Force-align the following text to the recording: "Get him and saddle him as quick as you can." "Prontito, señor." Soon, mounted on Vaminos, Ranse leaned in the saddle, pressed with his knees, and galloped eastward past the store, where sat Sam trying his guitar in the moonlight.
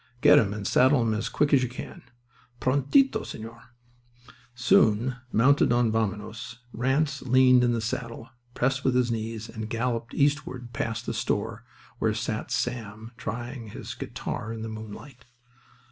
"Get 0.21 0.39
him 0.39 0.51
and 0.51 0.65
saddle 0.65 1.03
him 1.03 1.13
as 1.13 1.29
quick 1.29 1.53
as 1.53 1.61
you 1.61 1.69
can." 1.69 2.01
"Prontito, 2.59 3.19
señor." 3.19 3.65
Soon, 4.55 5.17
mounted 5.31 5.71
on 5.71 5.91
Vaminos, 5.91 6.57
Ranse 6.73 7.21
leaned 7.21 7.63
in 7.63 7.73
the 7.73 7.81
saddle, 7.81 8.31
pressed 8.55 8.83
with 8.83 8.95
his 8.95 9.11
knees, 9.11 9.47
and 9.47 9.69
galloped 9.69 10.15
eastward 10.15 10.73
past 10.73 11.05
the 11.05 11.13
store, 11.13 11.65
where 11.99 12.15
sat 12.15 12.49
Sam 12.49 13.11
trying 13.15 13.67
his 13.67 13.93
guitar 13.93 14.51
in 14.51 14.63
the 14.63 14.69
moonlight. 14.69 15.25